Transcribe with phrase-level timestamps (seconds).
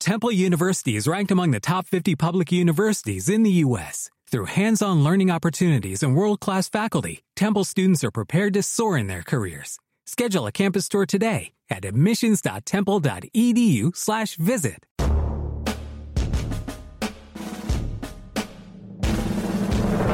[0.00, 4.10] Temple University is ranked among the top 50 public universities in the U.S.
[4.30, 9.22] Through hands-on learning opportunities and world-class faculty, Temple students are prepared to soar in their
[9.22, 9.78] careers.
[10.06, 14.86] Schedule a campus tour today at admissions.temple.edu/slash visit.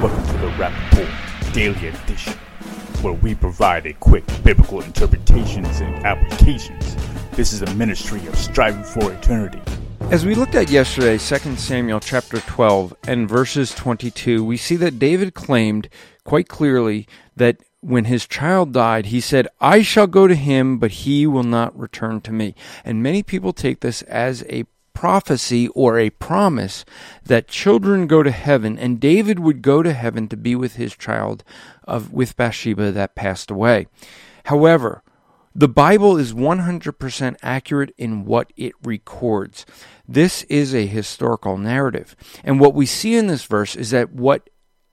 [0.03, 2.33] Welcome to the Rapp Report Daily Edition,
[3.03, 6.97] where we provide a quick biblical interpretations and applications.
[7.37, 9.61] This is a ministry of striving for eternity.
[10.11, 14.99] As we looked at yesterday, 2 Samuel chapter 12 and verses 22, we see that
[14.99, 15.91] David claimed
[16.25, 17.07] quite clearly
[17.37, 21.43] that when his child died, he said, I shall go to him, but he will
[21.43, 22.55] not return to me.
[22.87, 26.87] And many people take this as a prophecy or a promise
[27.23, 30.97] that children go to heaven and David would go to heaven to be with his
[30.97, 31.45] child
[31.85, 33.89] of with Bathsheba that passed away.
[34.45, 35.03] However,
[35.57, 39.65] the Bible is 100% accurate in what it records.
[40.07, 42.15] This is a historical narrative.
[42.45, 44.51] And what we see in this verse is that what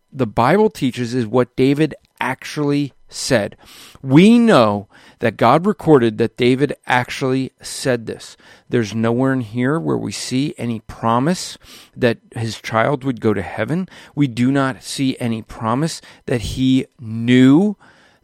[0.10, 3.58] the Bible teaches is what David actually said.
[4.02, 4.88] We know
[5.20, 8.38] that God recorded that David actually said this.
[8.70, 11.58] There's nowhere in here where we see any promise
[11.94, 13.90] that his child would go to heaven.
[14.16, 17.76] We do not see any promise that he knew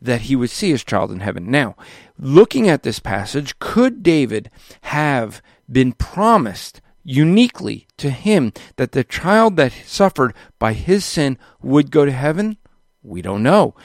[0.02, 1.50] that he would see his child in heaven.
[1.50, 1.75] Now,
[2.17, 4.50] looking at this passage, could David
[4.81, 11.92] have been promised uniquely to him that the child that suffered by his sin would
[11.92, 12.58] go to heaven?
[13.03, 13.75] We don't know.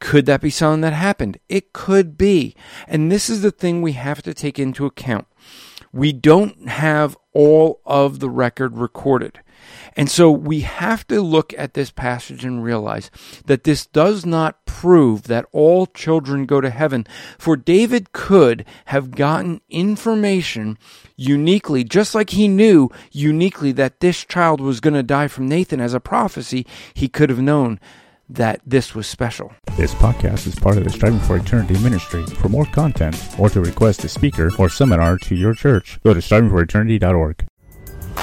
[0.00, 1.38] Could that be something that happened?
[1.48, 2.54] It could be.
[2.88, 5.26] And this is the thing we have to take into account.
[5.92, 9.40] We don't have all of the record recorded.
[9.96, 13.10] And so we have to look at this passage and realize
[13.46, 17.06] that this does not prove that all children go to heaven.
[17.38, 20.78] For David could have gotten information
[21.16, 25.80] uniquely, just like he knew uniquely that this child was going to die from Nathan
[25.80, 27.78] as a prophecy, he could have known
[28.30, 29.52] that this was special.
[29.76, 32.24] This podcast is part of the Striving for Eternity ministry.
[32.26, 36.20] For more content or to request a speaker or seminar to your church, go to
[36.20, 37.49] strivingforeternity.org.